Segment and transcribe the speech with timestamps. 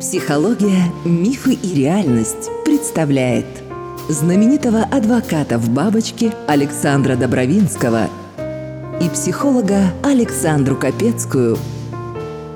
[0.00, 3.44] Психология, мифы и реальность представляет
[4.08, 8.08] знаменитого адвоката в бабочке Александра Добровинского
[8.98, 11.58] и психолога Александру Капецкую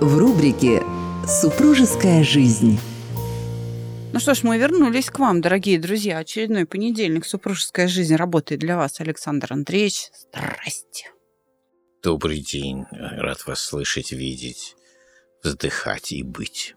[0.00, 0.82] в рубрике
[1.28, 2.80] «Супружеская жизнь».
[4.14, 6.20] Ну что ж, мы вернулись к вам, дорогие друзья.
[6.20, 10.08] Очередной понедельник «Супружеская жизнь» работает для вас, Александр Андреевич.
[10.18, 11.10] Здрасте.
[12.02, 12.86] Добрый день.
[12.90, 14.76] Рад вас слышать, видеть,
[15.42, 16.74] вздыхать и быть.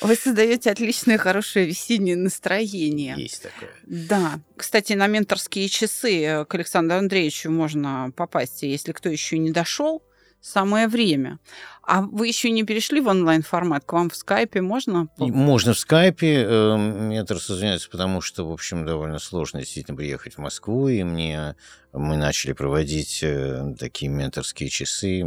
[0.00, 3.14] Вы создаете отличное, хорошее весеннее настроение.
[3.18, 3.70] Есть такое.
[3.86, 4.40] Да.
[4.56, 10.02] Кстати, на менторские часы э, к Александру Андреевичу можно попасть, если кто еще не дошел
[10.40, 11.38] самое время.
[11.82, 13.84] А вы еще не перешли в онлайн-формат?
[13.84, 15.08] К вам в скайпе можно?
[15.18, 16.46] Можно в скайпе.
[16.78, 21.56] Метр созвоняется, потому что, в общем, довольно сложно действительно приехать в Москву, и мне
[21.92, 25.24] мы начали проводить э, такие менторские часы.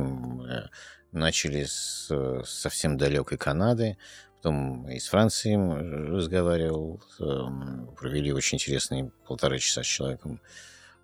[1.13, 2.09] Э, начали с
[2.45, 3.97] совсем далекой Канады,
[4.37, 10.41] потом из Франции разговаривал, эм, провели очень интересные полтора часа с человеком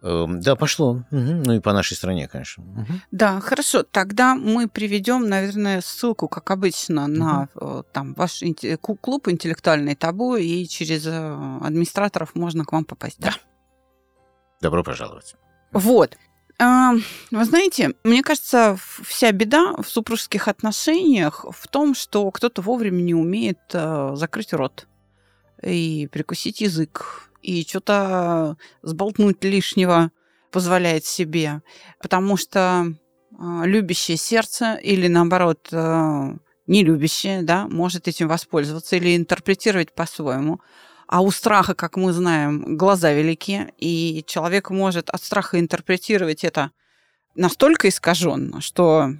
[0.01, 1.03] Эм, да, пошло.
[1.11, 1.19] Угу.
[1.45, 2.63] Ну и по нашей стране, конечно.
[2.63, 2.93] Угу.
[3.11, 3.83] Да, хорошо.
[3.83, 7.11] Тогда мы приведем, наверное, ссылку, как обычно, угу.
[7.11, 8.41] на э, там ваш
[9.01, 13.19] клуб интеллектуальный табу, и через э, администраторов можно к вам попасть.
[13.19, 13.31] Да.
[13.31, 13.35] да.
[14.61, 15.35] Добро пожаловать.
[15.73, 16.17] Вот.
[16.59, 23.01] Эм, вы знаете, мне кажется, вся беда в супружеских отношениях в том, что кто-то вовремя
[23.01, 24.87] не умеет э, закрыть рот
[25.63, 30.11] и прикусить язык, и что-то сболтнуть лишнего
[30.51, 31.61] позволяет себе,
[32.01, 36.33] потому что э, любящее сердце или наоборот э,
[36.67, 40.59] нелюбящее, да, может этим воспользоваться или интерпретировать по-своему.
[41.09, 46.69] А у страха, как мы знаем, глаза велики, и человек может от страха интерпретировать это
[47.33, 49.13] настолько искаженно, что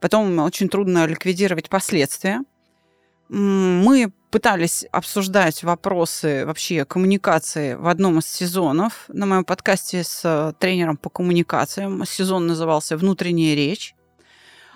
[0.00, 2.42] потом очень трудно ликвидировать последствия.
[3.28, 10.52] Мы пытались обсуждать вопросы вообще коммуникации в одном из сезонов на моем подкасте с э,
[10.58, 12.04] тренером по коммуникациям.
[12.06, 13.94] Сезон назывался «Внутренняя речь».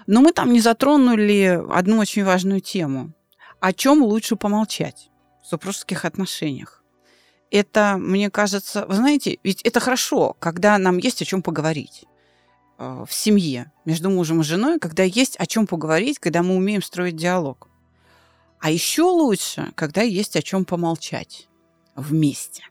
[0.06, 3.12] Но мы там не затронули одну очень важную тему.
[3.58, 5.09] О чем лучше помолчать
[5.42, 6.82] в супружеских отношениях?
[7.50, 12.04] Это, мне кажется, вы знаете, ведь это хорошо, когда нам есть о чем поговорить
[12.78, 16.82] э, в семье между мужем и женой, когда есть о чем поговорить, когда мы умеем
[16.82, 17.68] строить диалог.
[18.60, 21.48] А еще лучше, когда есть о чем помолчать
[21.96, 22.64] вместе.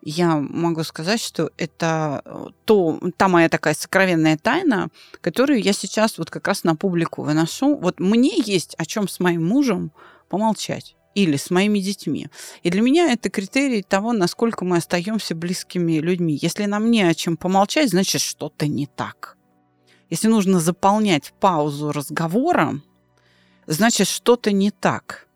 [0.00, 4.88] Я могу сказать, что это э, то, та моя такая сокровенная тайна,
[5.20, 7.76] которую я сейчас вот как раз на публику выношу.
[7.76, 9.92] Вот мне есть о чем с моим мужем
[10.28, 12.28] помолчать или с моими детьми.
[12.62, 16.38] И для меня это критерий того, насколько мы остаемся близкими людьми.
[16.40, 19.36] Если нам не о чем помолчать, значит что-то не так.
[20.10, 22.84] Если нужно заполнять паузу разговором,
[23.66, 25.26] значит, что-то не так.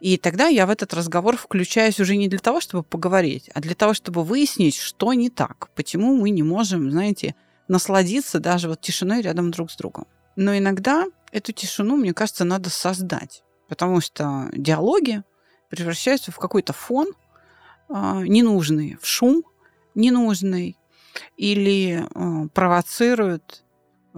[0.00, 3.76] И тогда я в этот разговор включаюсь уже не для того, чтобы поговорить, а для
[3.76, 7.36] того, чтобы выяснить, что не так, почему мы не можем, знаете,
[7.68, 10.06] насладиться даже вот тишиной рядом друг с другом.
[10.34, 15.22] Но иногда эту тишину, мне кажется, надо создать, потому что диалоги
[15.70, 17.08] превращаются в какой-то фон
[17.88, 17.92] э,
[18.26, 19.42] ненужный, в шум
[19.94, 20.76] ненужный,
[21.38, 23.64] или э, провоцируют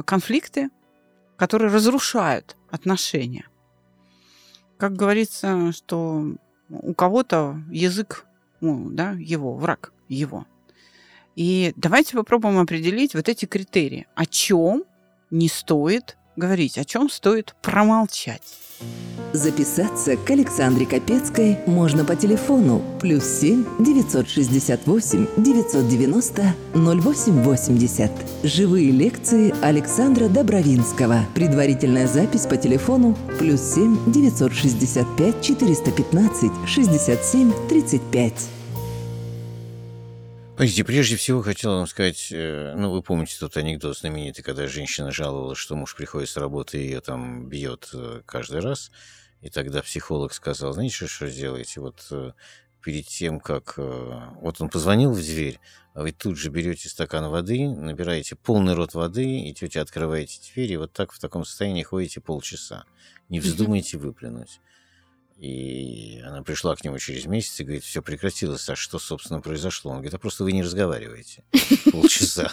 [0.04, 0.70] конфликты,
[1.36, 3.46] которые разрушают отношения
[4.82, 6.24] как говорится, что
[6.68, 8.26] у кого-то язык,
[8.60, 10.44] ну, да, его, враг его.
[11.36, 14.08] И давайте попробуем определить вот эти критерии.
[14.16, 14.82] О чем
[15.30, 18.42] не стоит говорить, о чем стоит промолчать.
[19.32, 28.10] Записаться к Александре Капецкой можно по телефону плюс 7 968 990 0880.
[28.42, 31.20] Живые лекции Александра Добровинского.
[31.34, 38.61] Предварительная запись по телефону плюс 7 965 415 67 35.
[40.62, 45.10] Подождите, прежде всего хотел вам сказать, э, ну, вы помните тот анекдот знаменитый, когда женщина
[45.10, 48.92] жаловалась, что муж приходит с работы и ее там бьет э, каждый раз.
[49.40, 51.80] И тогда психолог сказал, знаете, что, что сделаете?
[51.80, 52.30] Вот э,
[52.80, 53.74] перед тем, как...
[53.76, 55.58] Вот он позвонил в дверь,
[55.94, 60.76] а вы тут же берете стакан воды, набираете полный рот воды, идете, открываете дверь, и
[60.76, 62.84] вот так в таком состоянии ходите полчаса.
[63.28, 64.60] Не вздумайте выплюнуть.
[65.42, 69.90] И она пришла к нему через месяц и говорит, все прекратилось, а что, собственно, произошло?
[69.90, 71.42] Он говорит, а просто вы не разговариваете
[71.90, 72.52] полчаса.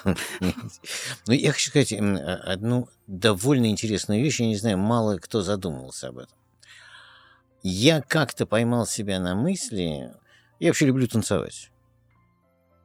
[1.28, 6.08] Ну, я хочу сказать а, одну довольно интересную вещь, я не знаю, мало кто задумывался
[6.08, 6.36] об этом.
[7.62, 10.12] Я как-то поймал себя на мысли,
[10.60, 11.70] я вообще люблю танцевать.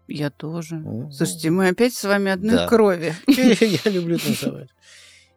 [0.07, 0.85] Я тоже.
[1.15, 3.15] Слушайте, мы опять с вами одной крови.
[3.27, 4.69] Я люблю танцевать.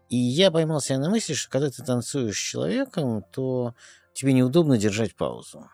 [0.09, 3.75] И я поймал себя на мысли, что когда ты танцуешь с человеком, то
[4.17, 5.69] тебе неудобно держать паузу.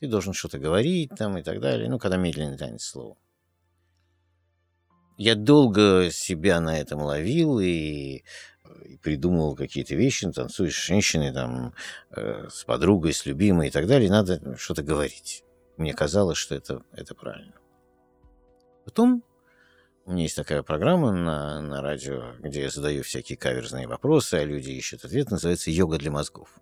[0.00, 1.88] Ты должен что-то говорить там и так далее.
[1.88, 3.16] Ну, когда медленный танец слова.
[5.16, 8.24] Я долго себя на этом ловил и,
[8.86, 10.24] и придумывал какие-то вещи.
[10.24, 11.74] Ну, танцуешь с женщиной, там,
[12.10, 14.10] э, с подругой, с любимой и так далее.
[14.10, 15.44] Надо что-то говорить.
[15.76, 17.54] Мне казалось, что это, это правильно.
[18.84, 19.22] Потом
[20.06, 24.44] у меня есть такая программа на, на радио, где я задаю всякие каверзные вопросы, а
[24.44, 25.30] люди ищут ответ.
[25.30, 26.58] Называется «Йога для мозгов».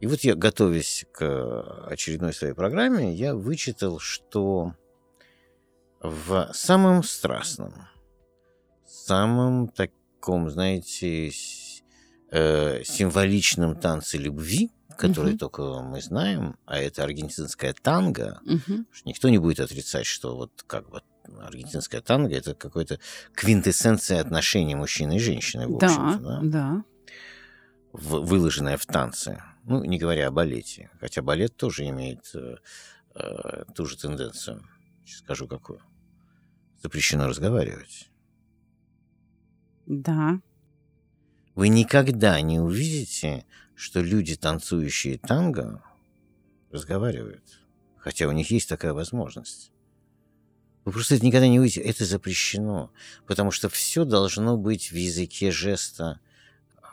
[0.00, 4.74] И вот я, готовясь к очередной своей программе, я вычитал, что
[6.00, 7.74] в самом страстном,
[8.86, 11.32] самом таком, знаете,
[12.30, 15.38] э, символичном танце любви, который угу.
[15.38, 18.84] только мы знаем, а это аргентинская танго, угу.
[19.04, 21.02] никто не будет отрицать, что вот как бы
[21.40, 22.98] аргентинская танго это какой-то
[23.34, 26.18] квинтэссенция отношений мужчины и женщины, в общем-то.
[26.18, 26.40] Да, да.
[26.42, 26.84] да.
[27.92, 29.42] В, выложенная в танце.
[29.68, 30.90] Ну, не говоря о балете.
[30.98, 32.56] Хотя балет тоже имеет э,
[33.14, 34.66] э, ту же тенденцию.
[35.04, 35.82] Сейчас скажу, какую.
[36.82, 38.08] Запрещено разговаривать.
[39.84, 40.40] Да.
[41.54, 43.44] Вы никогда не увидите,
[43.74, 45.82] что люди, танцующие танго,
[46.70, 47.44] разговаривают.
[47.98, 49.70] Хотя у них есть такая возможность.
[50.86, 51.82] Вы просто это никогда не увидите.
[51.82, 52.90] Это запрещено.
[53.26, 56.20] Потому что все должно быть в языке жеста,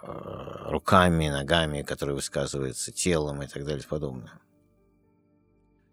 [0.05, 4.39] руками, ногами, которые высказываются телом и так далее и подобное.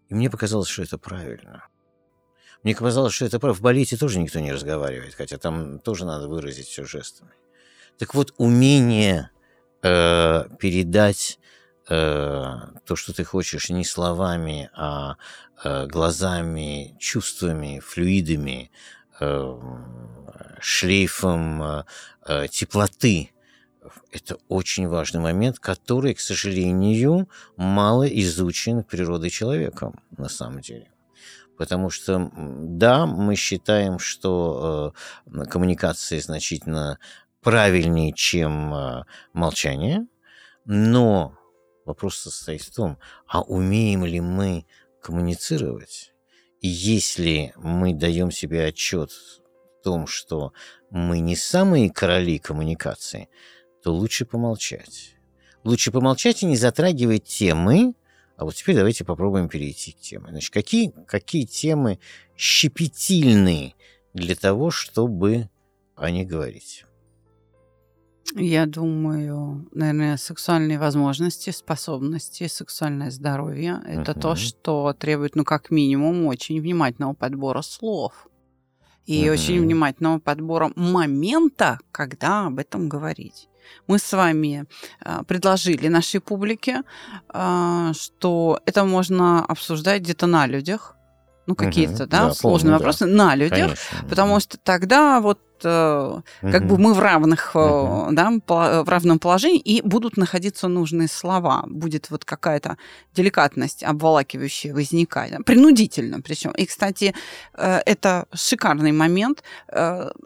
[0.09, 1.67] И мне показалось, что это правильно.
[2.63, 3.59] Мне показалось, что это правильно.
[3.59, 7.31] В балете тоже никто не разговаривает, хотя там тоже надо выразить все жестами.
[7.97, 9.29] Так вот, умение
[9.81, 11.39] э, передать
[11.89, 12.55] э,
[12.85, 15.17] то, что ты хочешь, не словами, а
[15.63, 18.71] э, глазами, чувствами, флюидами,
[19.19, 19.59] э,
[20.59, 21.83] шлейфом э,
[22.25, 23.32] э теплоты
[24.11, 30.89] это очень важный момент, который, к сожалению, мало изучен природой человека на самом деле.
[31.57, 34.93] Потому что, да, мы считаем, что
[35.31, 36.97] э, коммуникация значительно
[37.41, 39.03] правильнее, чем э,
[39.33, 40.07] молчание,
[40.65, 41.37] но
[41.85, 42.97] вопрос состоит в том,
[43.27, 44.65] а умеем ли мы
[45.01, 46.13] коммуницировать?
[46.61, 50.53] И если мы даем себе отчет в том, что
[50.89, 53.29] мы не самые короли коммуникации,
[53.83, 55.15] то лучше помолчать.
[55.63, 57.93] Лучше помолчать и не затрагивать темы.
[58.37, 60.27] А вот теперь давайте попробуем перейти к теме.
[60.29, 61.99] Значит, какие, какие темы
[62.37, 63.75] щепетильны
[64.13, 65.49] для того, чтобы
[65.95, 66.85] о них говорить?
[68.35, 74.19] Я думаю, наверное, сексуальные возможности, способности, сексуальное здоровье– это uh-huh.
[74.19, 78.27] то, что требует, ну, как минимум, очень внимательного подбора слов
[79.05, 79.33] и uh-huh.
[79.33, 83.49] очень внимательного подбора момента, когда об этом говорить
[83.87, 84.65] мы с вами
[85.03, 86.83] а, предложили нашей публике,
[87.29, 90.95] а, что это можно обсуждать где-то на людях,
[91.45, 93.05] ну, какие-то, угу, да, да, сложные помню, вопросы.
[93.05, 93.11] Да.
[93.11, 96.75] на людях, Конечно, потому что тогда вот как угу.
[96.75, 98.09] бы мы в равных, угу.
[98.11, 101.63] да, в равном положении, и будут находиться нужные слова.
[101.67, 102.77] Будет вот какая-то
[103.15, 105.33] деликатность обволакивающая возникать.
[105.45, 106.51] Принудительно причем.
[106.51, 107.13] И, кстати,
[107.53, 109.43] э, это шикарный момент.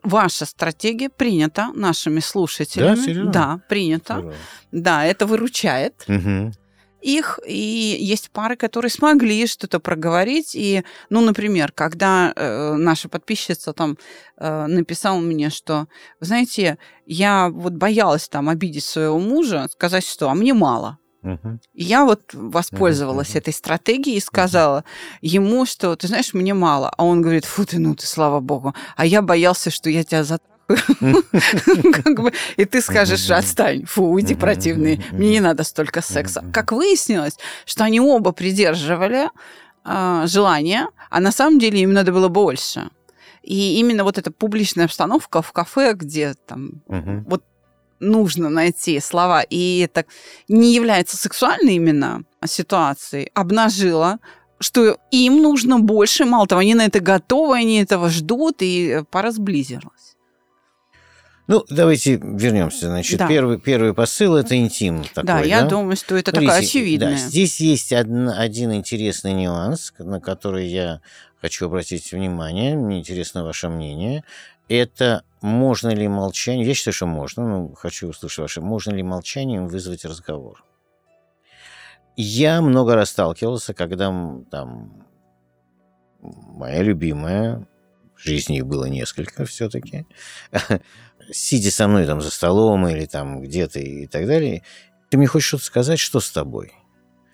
[0.03, 2.95] Ваша стратегия принята нашими слушателями.
[2.95, 3.31] Да, серьезно?
[3.31, 4.15] Да, принята.
[4.15, 4.33] Серьезно.
[4.71, 6.05] Да, это выручает.
[6.07, 6.53] Угу
[7.01, 10.55] их, и есть пары, которые смогли что-то проговорить.
[10.55, 13.97] И, ну, например, когда э, наша подписчица там
[14.37, 15.87] э, написала мне, что,
[16.19, 20.97] вы знаете, я вот боялась там обидеть своего мужа, сказать, что, а мне мало.
[21.73, 24.85] И я вот воспользовалась этой стратегией и сказала
[25.21, 26.89] ему, что, ты знаешь, мне мало.
[26.97, 28.73] А он говорит, фу ты, ну ты, слава богу.
[28.95, 30.56] А я боялся, что я тебя затрагиваю
[32.57, 36.43] и ты скажешь, отстань, фу, уйди, противный, мне не надо столько секса.
[36.53, 39.29] Как выяснилось, что они оба придерживали
[39.85, 42.89] э, желание, а на самом деле им надо было больше.
[43.43, 46.81] И именно вот эта публичная обстановка в кафе, где там
[47.25, 47.43] вот
[47.99, 50.05] нужно найти слова, и это
[50.49, 54.19] не является сексуальной именно ситуацией, обнажила
[54.59, 59.31] что им нужно больше, мало того, они на это готовы, они этого ждут, и пара
[59.31, 60.16] сблизилась.
[61.47, 62.87] Ну, давайте вернемся.
[62.87, 63.27] Значит, да.
[63.27, 65.03] первый, первый посыл это интим.
[65.03, 65.69] Такой, да, я да?
[65.69, 67.11] думаю, что это Смотрите, такая очевидная.
[67.11, 70.99] Да, здесь есть один, один интересный нюанс, на который я
[71.41, 72.75] хочу обратить внимание.
[72.75, 74.25] Мне интересно ваше мнение.
[74.67, 79.67] Это можно ли молчание, я считаю, что можно, но хочу услышать ваше, можно ли молчанием
[79.67, 80.63] вызвать разговор?
[82.17, 84.07] Я много раз сталкивался, когда
[84.49, 85.05] там
[86.21, 87.67] моя любимая,
[88.15, 90.05] в жизни их было несколько все-таки,
[91.31, 94.63] сидя со мной там за столом или там где-то и так далее,
[95.09, 96.73] ты мне хочешь что-то сказать, что с тобой?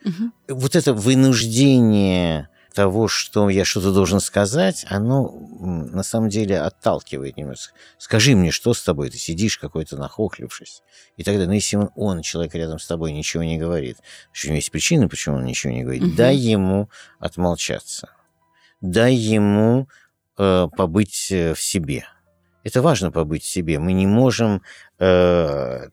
[0.06, 0.56] Угу.
[0.56, 7.74] Вот это вынуждение того, что я что-то должен сказать, оно на самом деле отталкивает немножко.
[7.98, 9.10] Скажи мне, что с тобой?
[9.10, 10.82] Ты сидишь какой-то нахохлившись.
[11.16, 13.98] И тогда, ну, если он, он, человек рядом с тобой, ничего не говорит,
[14.28, 16.04] значит, у него есть причины, почему он ничего не говорит.
[16.04, 16.16] Мгм.
[16.16, 18.10] Дай ему отмолчаться.
[18.82, 19.88] Дай ему
[20.38, 22.06] э, побыть э, в себе.
[22.64, 23.80] Это важно побыть себе.
[23.80, 24.62] Мы не можем
[25.00, 25.88] э,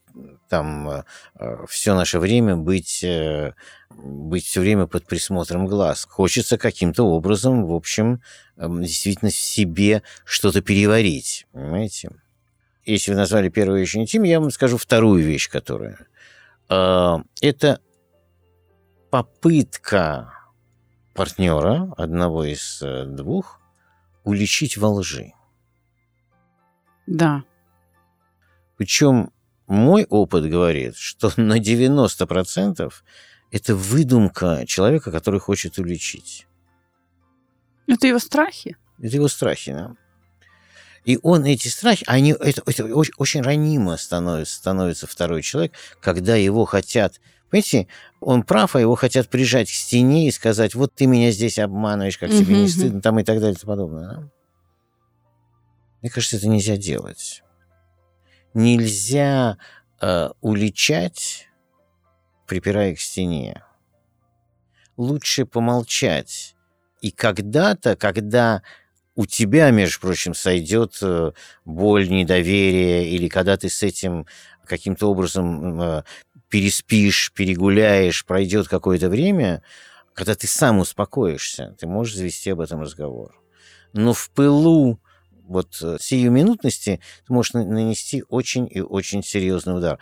[0.48, 1.04] там
[1.68, 3.54] все наше время быть, э,
[4.02, 6.06] быть все время под присмотром глаз.
[6.08, 8.22] Хочется каким-то образом, в общем,
[8.56, 11.46] э, действительно в себе что-то переварить.
[11.52, 12.10] Понимаете?
[12.84, 15.98] Если вы назвали первую вещь интим, я вам скажу вторую вещь, которая...
[16.68, 17.80] Э, это
[19.10, 20.32] попытка
[21.14, 23.60] партнера, одного из э, двух,
[24.24, 25.32] уличить во лжи.
[27.10, 27.42] Да.
[28.76, 29.32] Причем
[29.66, 32.92] мой опыт говорит, что на 90%
[33.50, 36.46] это выдумка человека, который хочет уличить.
[37.88, 38.76] Это его страхи?
[39.00, 39.96] Это его страхи, да.
[41.04, 46.36] И он эти страхи, они, это, это очень, очень ранимо становится, становится второй человек, когда
[46.36, 47.20] его хотят...
[47.50, 47.88] Понимаете,
[48.20, 52.18] он прав, а его хотят прижать к стене и сказать, вот ты меня здесь обманываешь,
[52.18, 54.08] как тебе не стыдно, там и так далее и тому подобное.
[54.08, 54.30] Да?
[56.02, 57.42] Мне кажется, это нельзя делать.
[58.54, 59.58] Нельзя
[60.00, 61.48] э, уличать,
[62.46, 63.62] припирая к стене.
[64.96, 66.56] Лучше помолчать.
[67.00, 68.62] И когда-то, когда
[69.14, 71.32] у тебя, между прочим, сойдет э,
[71.64, 74.26] боль, недоверие, или когда ты с этим
[74.64, 76.02] каким-то образом э,
[76.48, 79.62] переспишь, перегуляешь, пройдет какое-то время,
[80.14, 83.40] когда ты сам успокоишься, ты можешь завести об этом разговор.
[83.92, 85.00] Но в пылу
[85.50, 89.98] вот э, сиюминутности ты можешь нанести очень и очень серьезный удар.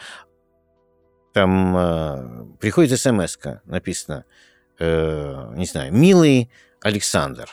[1.33, 4.25] Там э, приходит смс написано,
[4.79, 6.51] э, не знаю, «Милый
[6.83, 7.49] Александр».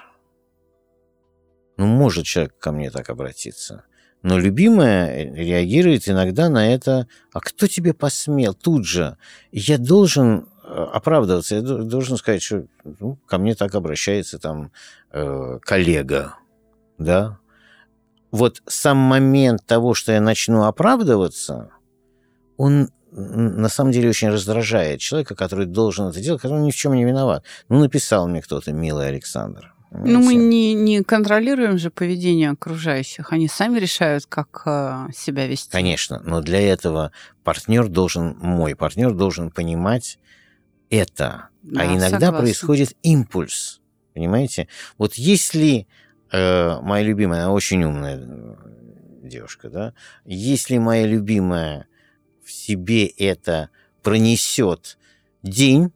[1.78, 3.86] Ну, может человек ко мне так обратиться.
[4.22, 8.54] Но любимая реагирует иногда на это, а кто тебе посмел?
[8.54, 9.18] Тут же.
[9.52, 14.72] Я должен э, оправдываться, я должен сказать, что ну, ко мне так обращается там
[15.12, 16.36] э, коллега,
[16.98, 17.40] да,
[18.36, 21.70] вот сам момент того, что я начну оправдываться,
[22.58, 26.94] он на самом деле очень раздражает человека, который должен это делать, который ни в чем
[26.96, 27.46] не виноват.
[27.70, 29.74] Ну, написал мне кто-то, милый Александр.
[29.92, 33.32] Ну, мы не, не контролируем же поведение окружающих.
[33.32, 35.72] Они сами решают, как э, себя вести.
[35.72, 37.14] Конечно, но для этого
[37.46, 40.20] партнер должен, мой партнер должен понимать
[40.90, 41.48] это.
[41.64, 42.40] Да, а иногда согласна.
[42.40, 43.80] происходит импульс.
[44.14, 44.68] Понимаете?
[44.98, 45.88] Вот если
[46.36, 48.56] э, моя любимая, она очень умная э,
[49.24, 49.94] девушка, да,
[50.26, 51.88] если моя любимая
[52.44, 53.70] в себе это
[54.04, 54.98] пронесет
[55.44, 55.92] день,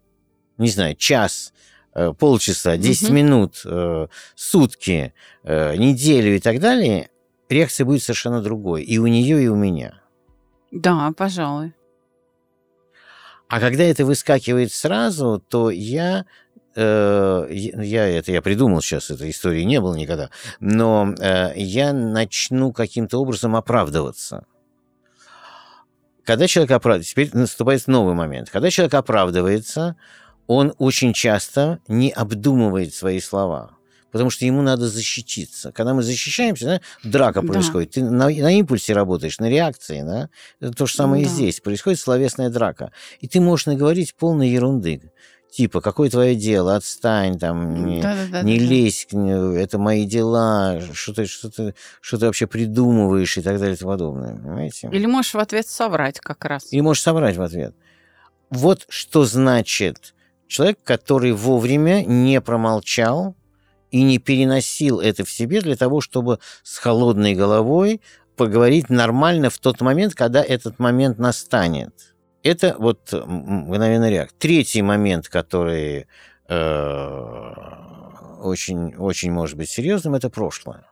[0.58, 1.54] не знаю, час,
[1.94, 3.14] э, полчаса, 10 угу.
[3.14, 7.10] минут, э, сутки, неделю и так далее,
[7.50, 8.84] реакция будет совершенно другой.
[8.84, 10.02] И у нее, и у меня.
[10.72, 11.74] Да, пожалуй.
[13.48, 16.26] А когда это выскакивает сразу, то я
[16.82, 20.30] Э, я это я придумал сейчас, этой истории не было никогда,
[20.62, 24.46] но э, я начну каким-то образом оправдываться.
[26.24, 28.50] Когда человек оправдывается, теперь наступает новый момент.
[28.50, 29.98] Когда человек оправдывается,
[30.48, 33.72] он очень часто не обдумывает свои слова
[34.12, 35.72] потому что ему надо защититься.
[35.72, 37.90] Когда мы защищаемся, да, драка происходит.
[37.90, 37.94] Да.
[37.94, 40.72] Ты на, на импульсе работаешь, на реакции, да.
[40.72, 41.30] То же самое да.
[41.30, 41.60] и здесь.
[41.60, 42.92] Происходит словесная драка.
[43.20, 45.12] И ты можешь наговорить полной ерунды
[45.52, 49.54] типа, какое твое дело, отстань, там, не, да, да, не да, лезь, да.
[49.60, 53.78] это мои дела, что ты, что, ты, что ты вообще придумываешь и так далее и
[53.78, 54.90] тому подобное, понимаете?
[54.92, 56.72] Или можешь в ответ соврать как раз.
[56.72, 57.76] Или можешь соврать в ответ.
[58.50, 60.14] Вот что значит
[60.48, 63.36] человек, который вовремя не промолчал
[63.92, 68.02] и не переносил это в себе для того, чтобы с холодной головой
[68.36, 72.16] поговорить нормально в тот момент, когда этот момент настанет.
[72.44, 74.36] Это вот мгновенный реакт.
[74.40, 76.08] Третий момент, который
[76.48, 77.54] э,
[78.42, 80.86] очень, очень может быть серьезным, это прошлое.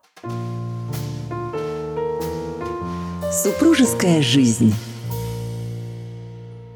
[3.31, 4.73] Супружеская жизнь.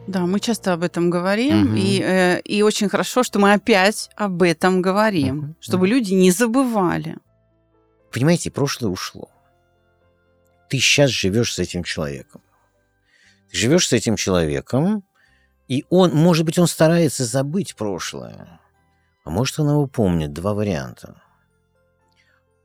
[0.08, 1.76] Да, мы часто об этом говорим, угу.
[1.76, 5.56] и, э, и очень хорошо, что мы опять об этом говорим, угу.
[5.60, 5.92] чтобы угу.
[5.92, 7.18] люди не забывали.
[8.12, 9.30] Понимаете, прошлое ушло.
[10.70, 12.42] Ты сейчас живешь с этим человеком.
[13.52, 15.04] Ты живешь с этим человеком,
[15.68, 18.60] и он, может быть, он старается забыть прошлое,
[19.24, 20.34] а может, он его помнит.
[20.34, 21.22] Два варианта.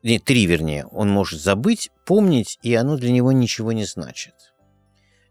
[0.02, 4.34] нет, три вернее, он может забыть, помнить, и оно для него ничего не значит.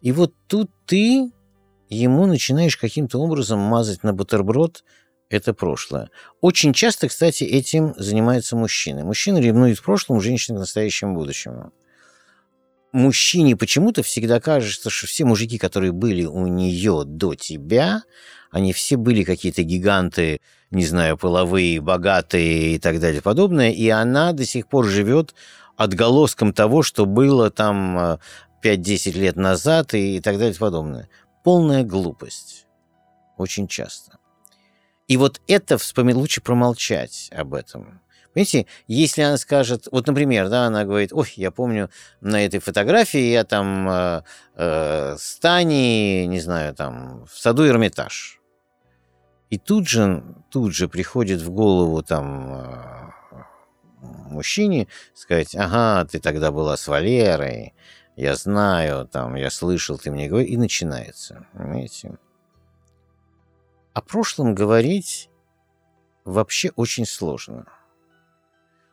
[0.01, 1.31] И вот тут ты
[1.89, 4.83] ему начинаешь каким-то образом мазать на бутерброд
[5.29, 6.09] это прошлое.
[6.41, 9.03] Очень часто, кстати, этим занимаются мужчины.
[9.03, 11.71] Мужчина ревнует в прошлом, женщина в настоящем будущем.
[12.95, 18.03] Мужчине почему-то всегда кажется, что все мужики, которые были у нее до тебя,
[18.51, 20.39] они все были какие-то гиганты,
[20.71, 25.35] не знаю, половые, богатые и так далее подобное, и она до сих пор живет
[25.75, 28.17] отголоском того, что было там
[28.63, 31.09] 5-10 э, лет назад и так далее подобное.
[31.43, 32.65] Полная глупость.
[33.35, 34.19] Очень часто.
[35.09, 37.99] И вот это вспоминать лучше промолчать об этом.
[38.35, 41.89] Понимаете, если она скажет, вот, например, да, она говорит, ой, я помню
[42.19, 44.23] на этой фотографии я там э,
[44.55, 48.41] э, с Таней, не знаю, там в саду Эрмитаж.
[49.49, 53.11] И тут же, тут же приходит в голову там э,
[54.01, 57.73] мужчине сказать, ага, ты тогда была с Валерой,
[58.17, 62.17] я знаю, там, я слышал, ты мне говоришь, и начинается, понимаете?
[63.93, 65.29] О прошлом говорить
[66.25, 67.65] вообще очень сложно.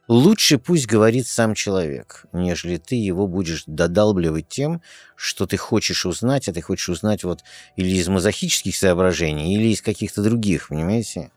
[0.09, 4.82] Лучше пусть говорит сам человек, нежели ты его будешь додалбливать тем,
[5.14, 7.40] что ты хочешь узнать, а ты хочешь узнать вот
[7.76, 11.30] или из мазохических соображений, или из каких-то других, понимаете?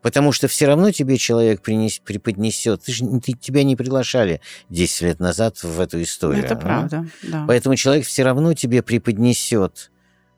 [0.00, 2.84] Потому что все равно тебе человек принес, преподнесет.
[2.84, 6.44] Ты же, ты, тебя не приглашали 10 лет назад в эту историю.
[6.44, 7.44] Это правда, да.
[7.46, 9.90] Поэтому человек все равно тебе преподнесет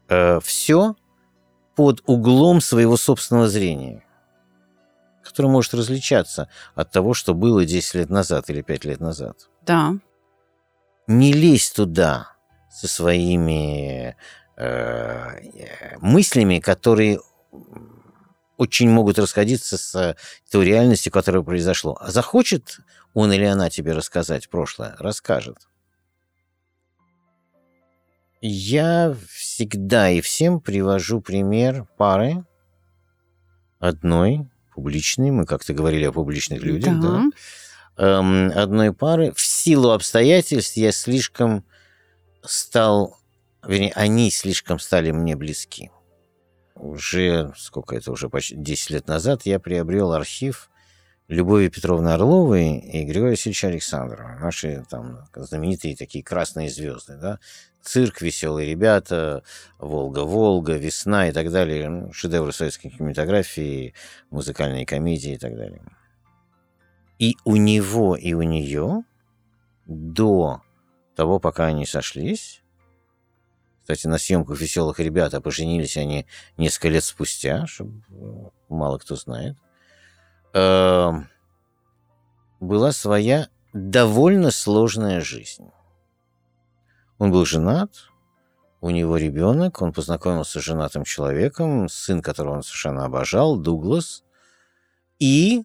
[0.09, 0.97] э, все
[1.77, 4.03] под углом своего собственного зрения
[5.29, 9.49] который может различаться от того, что было 10 лет назад или 5 лет назад.
[9.65, 9.95] Да.
[11.07, 12.33] Не лезь туда
[12.71, 14.17] со своими
[14.57, 17.21] э, мыслями, которые
[18.57, 20.17] очень могут расходиться с
[20.51, 21.97] той реальностью, которая произошло.
[22.01, 22.79] А захочет
[23.15, 25.69] он или она тебе рассказать прошлое, расскажет.
[28.41, 32.45] Я всегда и всем привожу пример пары
[33.81, 34.49] одной
[34.79, 37.25] публичные, мы как-то говорили о публичных людях, да,
[37.97, 38.21] да?
[38.21, 39.33] Эм, одной пары.
[39.33, 41.65] В силу обстоятельств я слишком
[42.43, 43.19] стал,
[43.67, 45.91] вернее, они слишком стали мне близки.
[46.77, 50.71] Уже, сколько это, уже почти 10 лет назад я приобрел архив
[51.29, 54.39] Любови Петровны Орловой и Григория Васильевича Александрова.
[54.41, 57.39] Наши там знаменитые такие красные звезды, да.
[57.83, 59.43] Цирк, веселые ребята,
[59.79, 61.91] Волга-Волга, Весна и так далее.
[61.91, 63.93] Ну, шедевры советской кинематографии,
[64.31, 65.83] музыкальные комедии и так далее.
[67.19, 69.05] И у него, и у нее
[69.85, 70.63] до
[71.15, 72.63] того, пока они сошлись,
[73.83, 78.03] кстати, на съемках «Веселых ребят» а поженились они несколько лет спустя, чтобы
[78.69, 79.57] мало кто знает,
[80.59, 81.29] эм,
[82.61, 85.71] была своя довольно сложная жизнь.
[87.19, 87.91] Он был женат,
[88.81, 94.23] у него ребенок, он познакомился с женатым человеком, сын которого он совершенно обожал, Дуглас,
[95.19, 95.65] и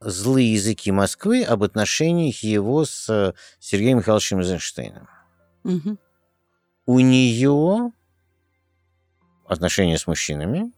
[0.00, 5.08] злые языки Москвы об отношениях его с Сергеем Михайловичем Эйзенштейном.
[5.64, 5.98] Угу.
[6.86, 7.92] У нее
[9.48, 10.72] отношения с мужчинами.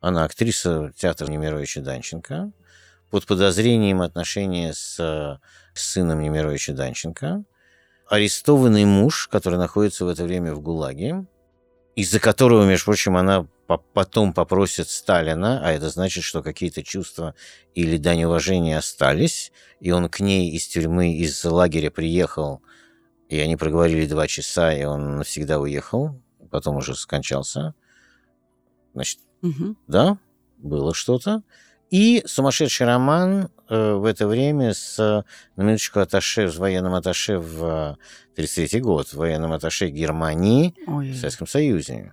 [0.00, 2.52] Она актриса театра Немировича Данченко.
[3.10, 5.40] Под подозрением отношения с
[5.74, 7.44] сыном Немировича Данченко–
[8.08, 11.26] арестованный муж, который находится в это время в ГУЛАГе,
[11.96, 13.46] из-за которого, между прочим, она
[13.94, 17.34] потом попросит Сталина, а это значит, что какие-то чувства
[17.74, 22.62] или дань уважения остались, и он к ней из тюрьмы, из лагеря приехал,
[23.28, 27.74] и они проговорили два часа, и он навсегда уехал, потом уже скончался.
[28.94, 29.76] Значит, угу.
[29.86, 30.18] да,
[30.58, 31.42] было что-то.
[31.90, 34.98] И сумасшедший роман э, в это время с,
[35.56, 37.96] на минуточку, атташе, с военным атташе в
[38.32, 41.12] 1933 год, военным атташе Германии Ой.
[41.12, 42.12] в Советском Союзе.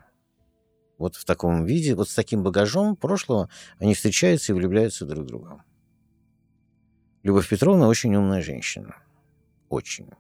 [1.00, 5.28] Вот в таком виде, вот с таким багажом прошлого они встречаются и влюбляются друг в
[5.28, 5.64] друга.
[7.24, 8.98] Любовь Петровна очень умная женщина.
[9.70, 10.12] Очень.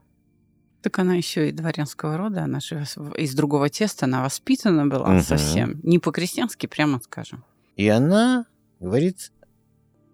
[0.84, 2.86] Так она еще и дворянского рода, она же
[3.17, 5.22] из другого теста, она воспитана была угу.
[5.22, 5.80] совсем.
[5.82, 7.46] Не по-крестьянски, прямо скажем.
[7.78, 8.46] И она
[8.82, 9.32] говорит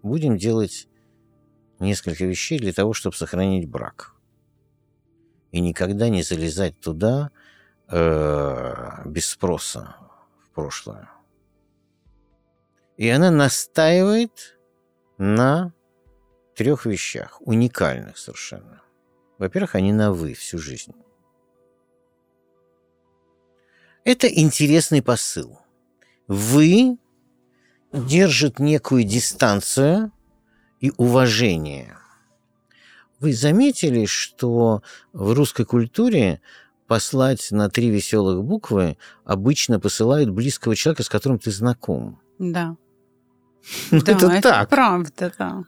[0.02, 0.88] будем делать
[1.80, 4.14] несколько вещей для того, чтобы сохранить брак.
[5.50, 7.30] И никогда не залезать туда
[7.88, 9.96] э, без спроса
[10.44, 11.10] в прошлое.
[12.96, 14.58] И она настаивает
[15.18, 15.72] на
[16.54, 18.82] трех вещах, уникальных совершенно.
[19.40, 20.92] Во-первых, они на «вы» всю жизнь.
[24.04, 25.58] Это интересный посыл.
[26.28, 26.98] Вы
[27.90, 30.12] держит некую дистанцию
[30.78, 31.96] и уважение.
[33.18, 34.82] Вы заметили, что
[35.14, 36.42] в русской культуре
[36.86, 42.20] послать на три веселых буквы обычно посылают близкого человека, с которым ты знаком?
[42.38, 42.76] Да.
[43.90, 44.68] Это да, это так.
[44.68, 45.64] правда, да.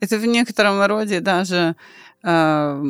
[0.00, 1.74] Это в некотором роде даже
[2.22, 2.82] э,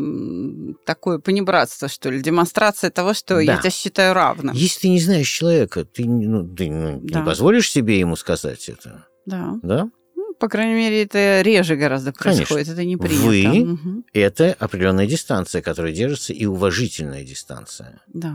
[0.87, 3.61] такое понебратство, что ли, демонстрация того, что я Да.
[3.61, 4.55] тебя считаю равным.
[4.55, 7.21] Если ты не знаешь человека, ты, ну, ты ну, Да.
[7.21, 9.55] не позволишь себе ему сказать это, Да.
[9.63, 9.91] да?
[10.15, 12.45] Ну, по крайней мере, это реже гораздо Конечно.
[12.47, 12.69] происходит.
[12.69, 13.27] Это не принято.
[13.27, 14.05] Вы- Мгм.
[14.13, 18.01] Это определенная дистанция, которая держится, и уважительная дистанция.
[18.13, 18.35] Да.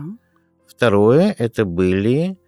[0.66, 2.38] Второе, это были,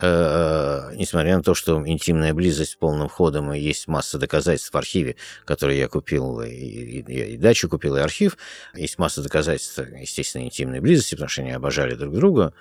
[0.00, 5.16] э, несмотря на то, что интимная близость полным ходом, и есть масса доказательств в архиве,
[5.44, 8.36] которые я купил, и, и- я и дачу купил, и архив,
[8.74, 12.54] есть масса доказательств, естественно, интимной близости, потому что они обожали друг друга.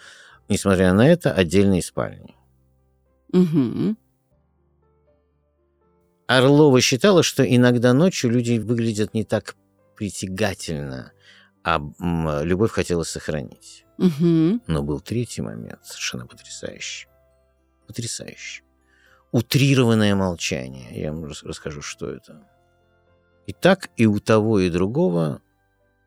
[0.48, 2.36] Несмотря на это, отдельные спальни.
[3.32, 3.98] Мгм.
[6.28, 9.56] Орлова считала, что иногда ночью люди выглядят не так
[9.96, 11.12] притягательно,
[11.64, 11.82] а
[12.44, 13.86] любовь хотелось сохранить.
[13.98, 14.62] Мгм.
[14.68, 17.09] Но был третий момент, совершенно потрясающий.
[17.90, 18.62] Потрясающий.
[19.32, 20.90] Утрированное молчание.
[20.92, 22.48] Я вам рас- расскажу, что это.
[23.48, 25.42] И так и у того, и другого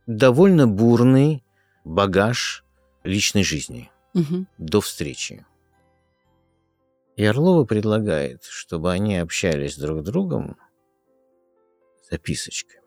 [0.06, 1.42] довольно бурный
[1.84, 2.64] багаж
[3.02, 4.46] личной жизни Мгм.
[4.58, 5.44] до встречи.
[7.16, 10.56] И Орлова предлагает, чтобы они общались друг с другом
[12.08, 12.80] записочками.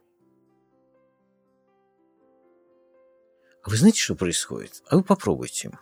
[3.61, 4.81] А вы знаете, что происходит?
[4.87, 5.77] А вы попробуйте.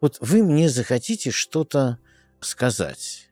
[0.00, 1.98] Вот вы мне захотите что-то
[2.42, 3.30] сказать,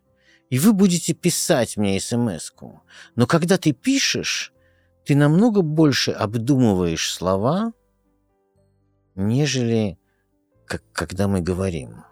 [0.51, 2.83] и вы будете писать мне смс-ку.
[3.15, 4.53] Но когда ты пишешь,
[5.05, 7.73] ты намного больше обдумываешь слова,
[9.15, 9.99] нежели
[10.67, 12.05] как, когда мы говорим.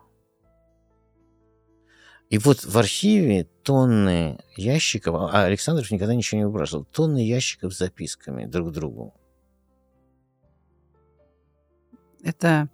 [2.31, 7.79] И вот в архиве тонны ящиков, а Александров никогда ничего не выбрасывал, тонны ящиков с
[7.79, 9.15] записками друг к другу.
[12.23, 12.69] Это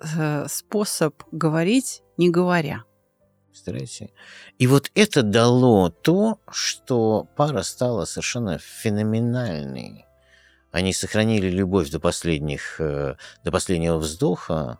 [0.00, 2.84] э, способ говорить, не говоря.
[3.56, 4.10] Представляете?
[4.58, 10.04] И вот это дало то, что пара стала совершенно феноменальной.
[10.72, 14.78] Они сохранили любовь до последних, э, до последнего вздоха,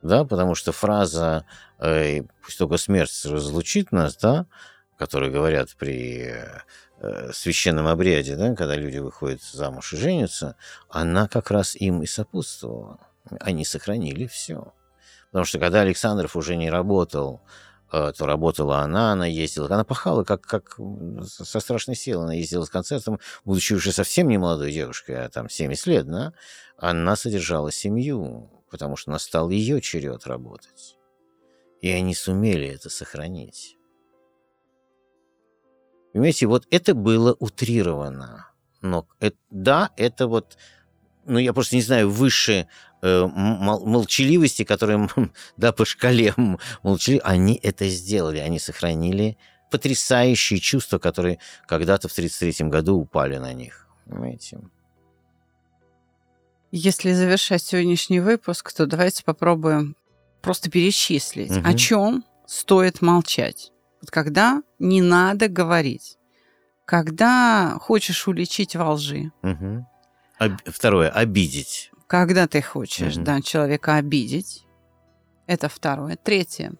[0.00, 1.44] да, потому что фраза
[1.78, 4.46] э, «пусть только смерть разлучит нас», да,
[4.96, 6.32] которые говорят при
[6.98, 10.56] э, священном обряде, да, когда люди выходят замуж и женятся,
[10.88, 13.00] она как раз им и сопутствовала.
[13.38, 14.72] Они сохранили все.
[15.36, 17.42] Потому что когда Александров уже не работал,
[17.92, 20.80] э, то работала она, она ездила, она пахала как, как
[21.26, 25.50] со страшной силой, она ездила с концертом, будучи уже совсем не молодой девушкой, а там
[25.50, 26.32] 70 лет, да,
[26.78, 30.96] она содержала семью, потому что настал ее черед работать.
[31.82, 33.76] И они сумели это сохранить.
[36.14, 38.52] Понимаете, вот это было утрировано.
[38.80, 40.56] Но это, да, это вот,
[41.26, 42.66] ну я просто не знаю, выше
[43.02, 45.08] э, мол- молчаливости, которые,
[45.56, 46.34] да, по шкале
[46.82, 49.36] молчали, они это сделали, они сохранили
[49.70, 53.88] потрясающие чувства, которые когда-то в 1933 году упали на них.
[54.04, 54.58] Понимаете?
[56.72, 59.96] Если завершать сегодняшний выпуск, то давайте попробуем
[60.42, 61.66] просто перечислить, Мгм.
[61.66, 63.72] о чем стоит молчать.
[64.00, 66.18] Вот когда не надо говорить.
[66.84, 69.32] Когда хочешь уличить во лжи.
[69.42, 69.86] Мгм.
[70.38, 71.08] Об- Второе.
[71.10, 71.90] Обидеть.
[72.06, 73.24] Когда ты хочешь, Мгм.
[73.24, 74.64] да, человека обидеть.
[75.46, 76.16] Это второе.
[76.16, 76.72] Третье.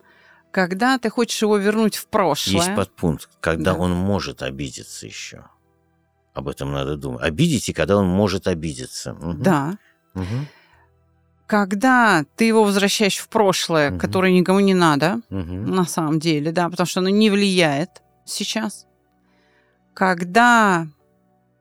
[0.53, 2.57] Когда ты хочешь его вернуть в прошлое.
[2.57, 3.79] Есть подпункт, когда Да.
[3.79, 5.45] он может обидеться еще.
[6.35, 7.23] Об этом надо думать.
[7.23, 9.15] Обидеть, и когда он может обидеться.
[9.15, 9.43] Мгм.
[9.43, 9.79] Да.
[10.15, 10.47] Мгм.
[11.47, 13.99] Когда ты его возвращаешь в прошлое, Мгм.
[14.01, 15.67] которое никому не надо, Мгм.
[15.75, 18.87] на самом деле, да, потому что оно не влияет сейчас.
[19.95, 20.89] Когда,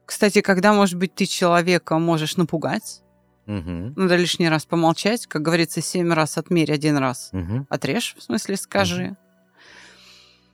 [0.05, 3.01] кстати, когда, может быть, ты человека можешь напугать,
[3.45, 3.93] Мгм.
[3.95, 7.67] надо лишний раз помолчать, как говорится, семь раз отмерь, один раз Мгм.
[7.69, 9.15] отрежь, в смысле скажи.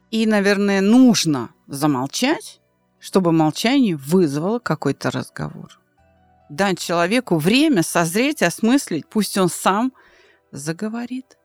[0.10, 2.60] И, наверное, нужно замолчать,
[3.00, 5.80] чтобы молчание вызвало какой-то разговор.
[6.50, 9.94] Дать человеку время созреть, осмыслить, пусть он сам
[10.52, 11.38] заговорит.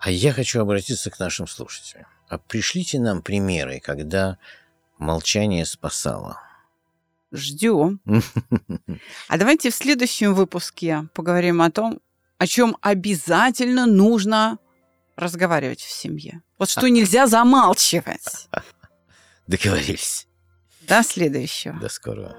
[0.00, 2.06] А я хочу обратиться к нашим слушателям.
[2.28, 4.38] А пришлите нам примеры, когда
[4.98, 6.40] молчание спасало.
[7.32, 8.00] Ждем.
[9.28, 12.00] А давайте в следующем выпуске поговорим о том,
[12.38, 14.58] о чем обязательно нужно
[15.16, 16.42] разговаривать в семье.
[16.58, 18.48] Вот что нельзя замалчивать.
[19.46, 20.26] Договорились.
[20.82, 21.78] До следующего.
[21.78, 22.36] До скорого.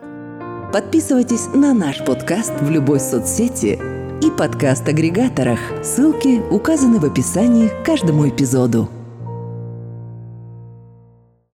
[0.74, 3.80] Подписывайтесь на наш подкаст в любой соцсети
[4.26, 5.60] и подкаст-агрегаторах.
[5.84, 8.90] Ссылки указаны в описании к каждому эпизоду.